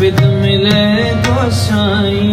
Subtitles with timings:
[0.00, 0.82] बिद मिले
[1.26, 2.28] गोसाई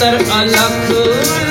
[0.00, 1.49] ਅਸਰ ਅਲਖ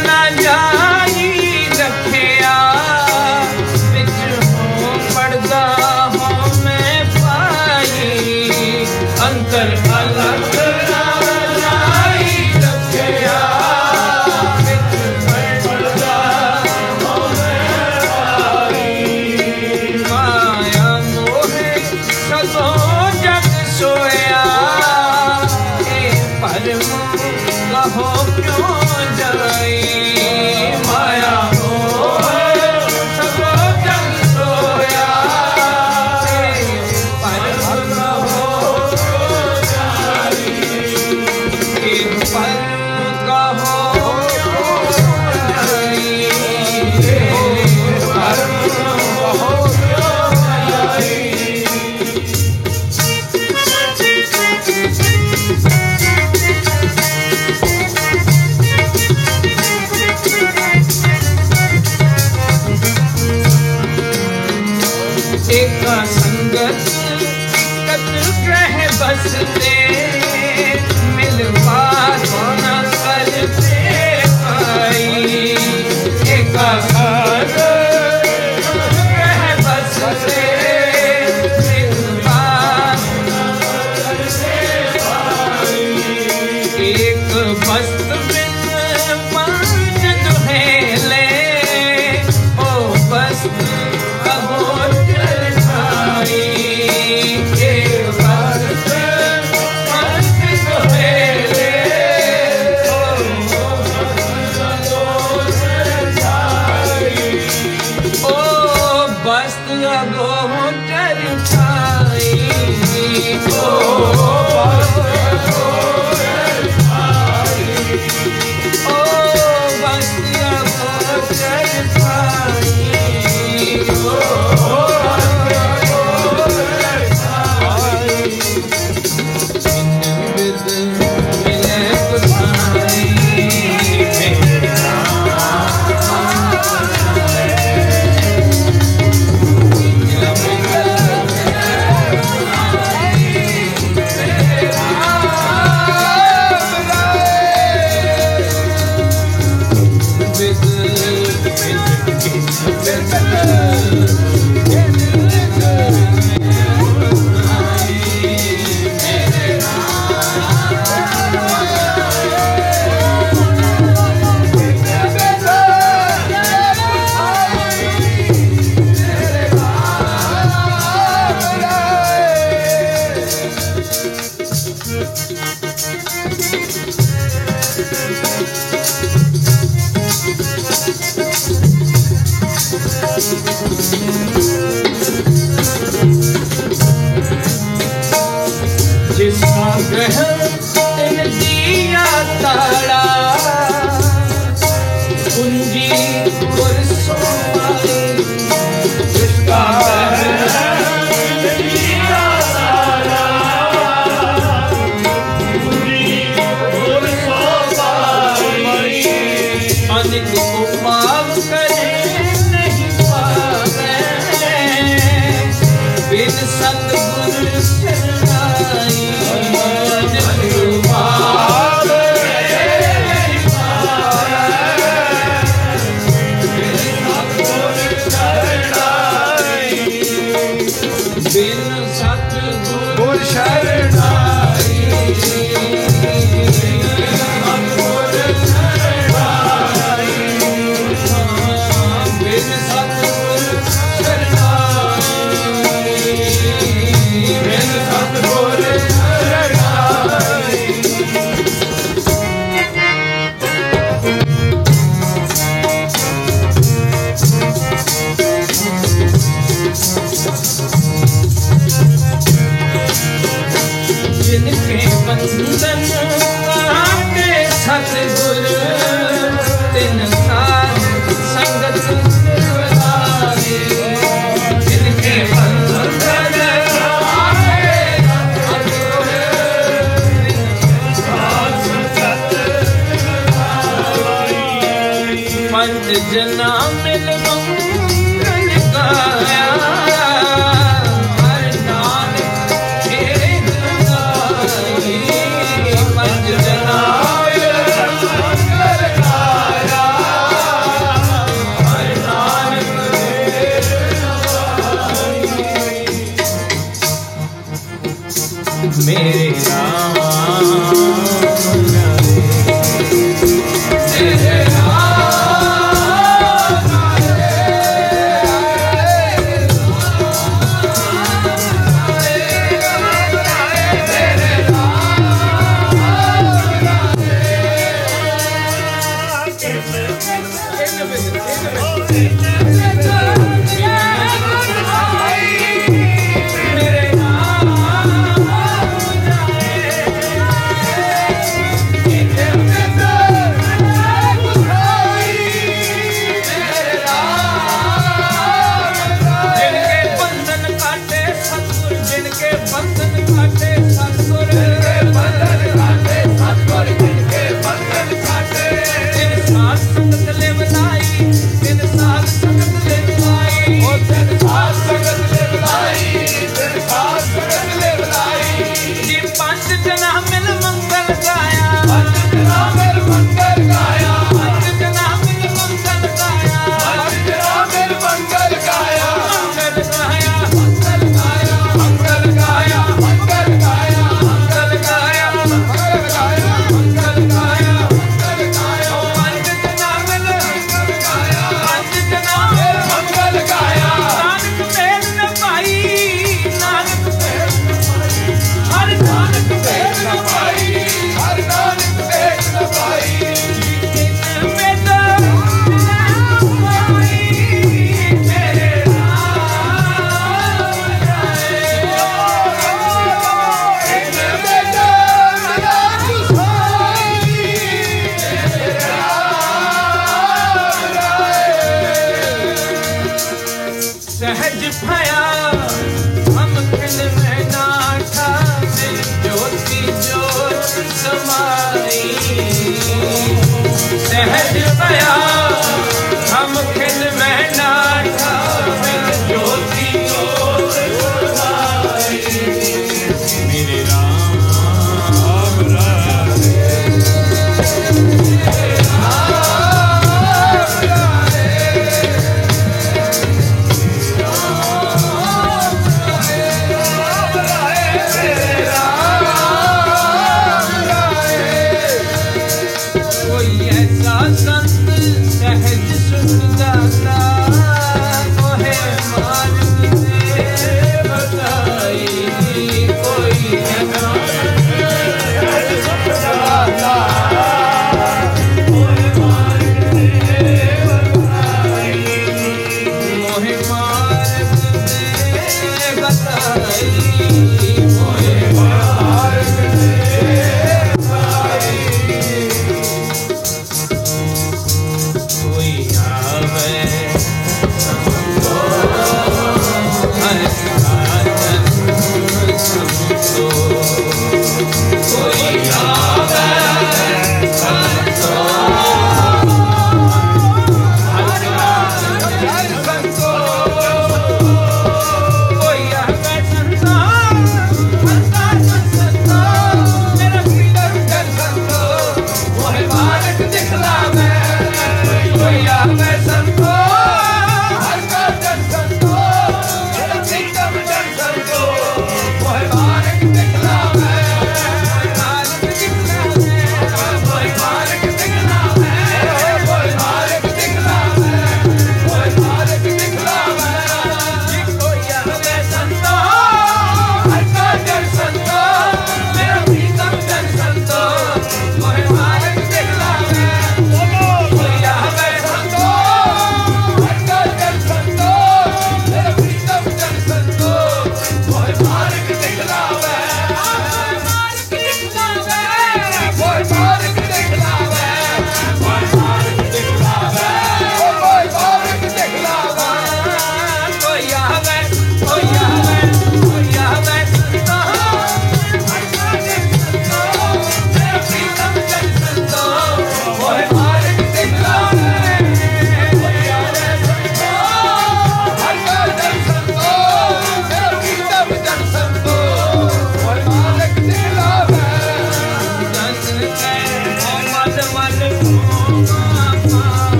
[65.52, 66.90] ਏਕਾ ਸੰਗਤ
[67.88, 68.10] ਕਤ
[68.46, 69.72] ਗ੍ਰਹਿ ਬਸਤੇ
[71.16, 71.99] ਮਿਲਵਾ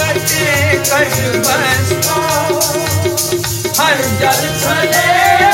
[0.00, 0.48] कटे
[0.90, 1.14] कट
[1.46, 2.20] बसो
[3.80, 5.49] हर जल छले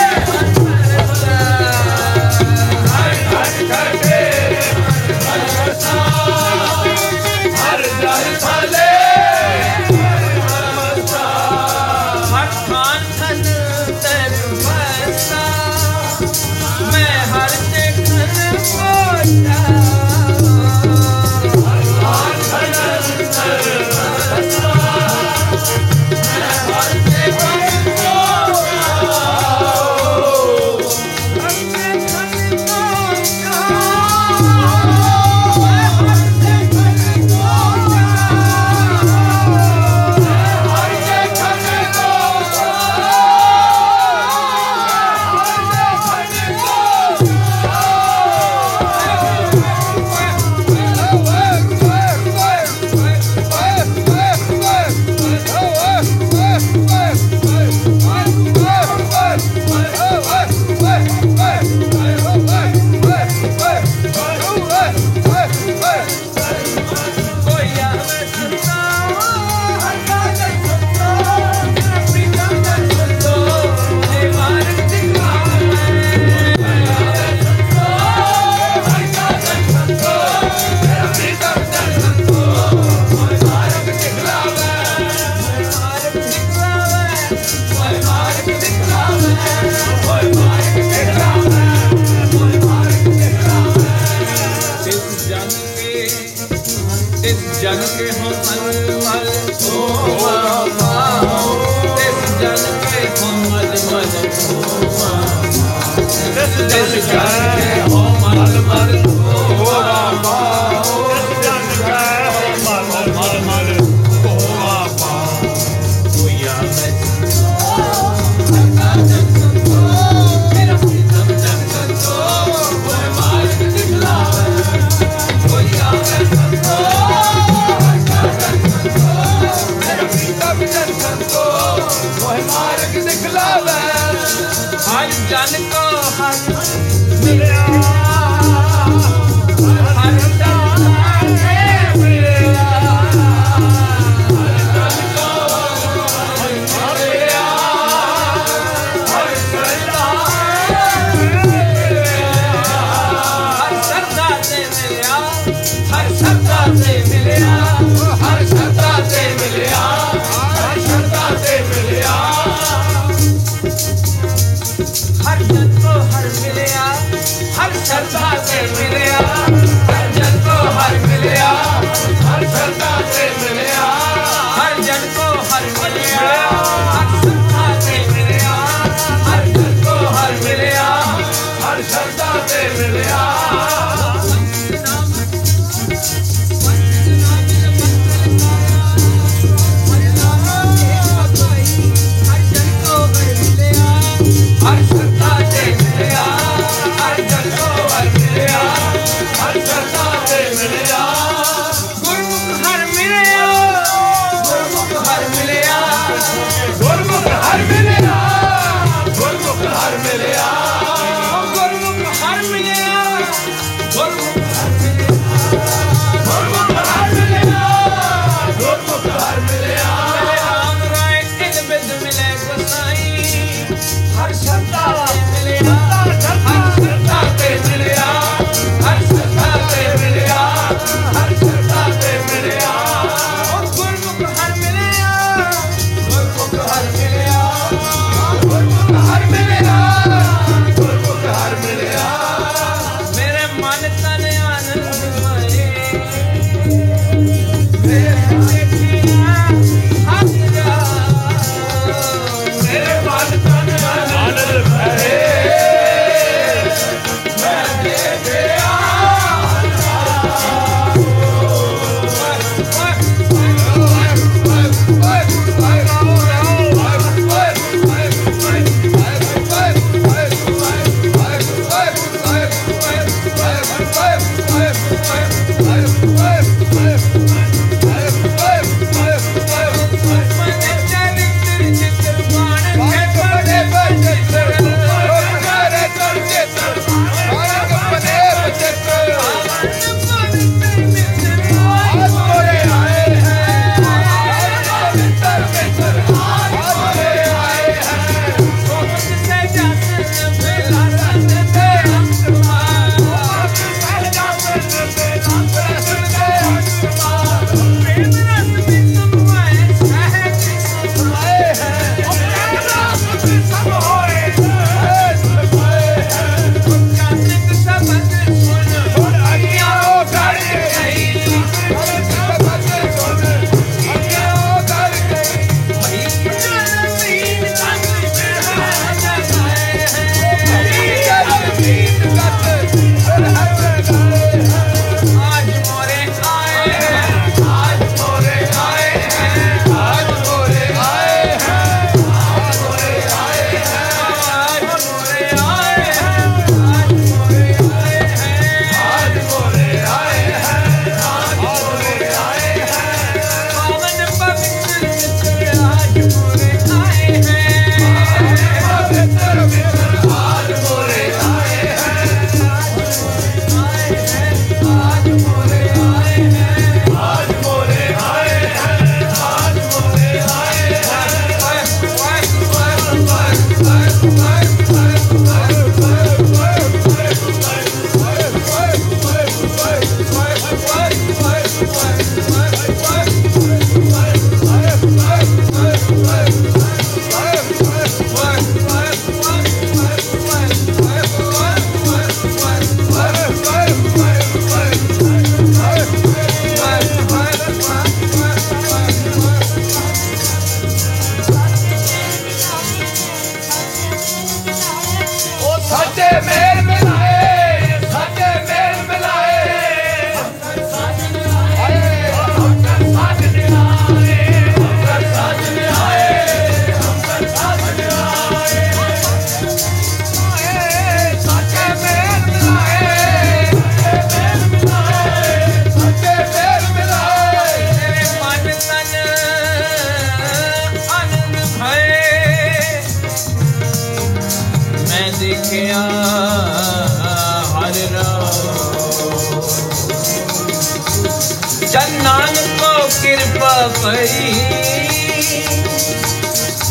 [441.76, 444.32] ਜਨ ਨਾਨਕ ਕੋ ਕਿਰਪਾ ਭਈ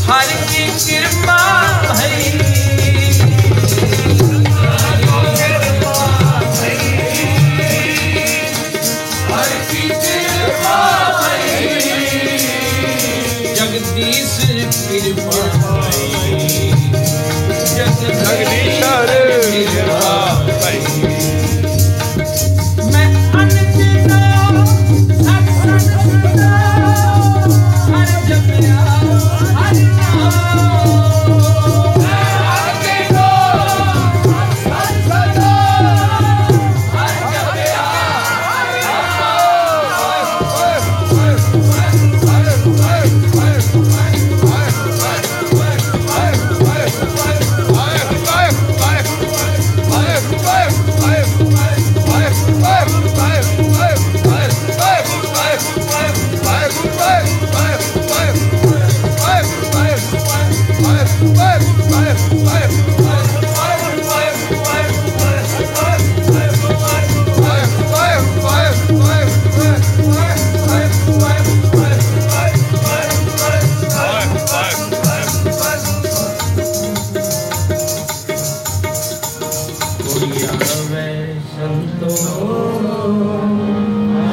[0.08, 1.25] ਹਰ ਕੀ ਕਿਰਪਾ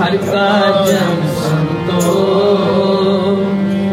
[0.01, 2.27] ਹਰ ਕਾਜਮ ਸੰਤੋ।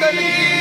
[0.00, 0.53] the Catalina.